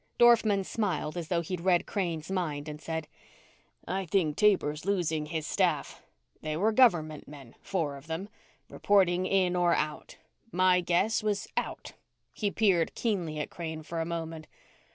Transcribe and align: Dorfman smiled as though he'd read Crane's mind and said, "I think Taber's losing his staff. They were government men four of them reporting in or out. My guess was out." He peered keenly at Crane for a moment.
Dorfman 0.17 0.63
smiled 0.63 1.15
as 1.15 1.27
though 1.27 1.41
he'd 1.41 1.61
read 1.61 1.85
Crane's 1.85 2.31
mind 2.31 2.67
and 2.67 2.81
said, 2.81 3.07
"I 3.87 4.07
think 4.07 4.35
Taber's 4.35 4.83
losing 4.83 5.27
his 5.27 5.45
staff. 5.45 6.01
They 6.41 6.57
were 6.57 6.71
government 6.71 7.27
men 7.27 7.53
four 7.61 7.95
of 7.97 8.07
them 8.07 8.27
reporting 8.67 9.27
in 9.27 9.55
or 9.55 9.75
out. 9.75 10.17
My 10.51 10.81
guess 10.83 11.21
was 11.21 11.47
out." 11.55 11.93
He 12.33 12.49
peered 12.49 12.95
keenly 12.95 13.37
at 13.37 13.51
Crane 13.51 13.83
for 13.83 14.01
a 14.01 14.05
moment. 14.05 14.47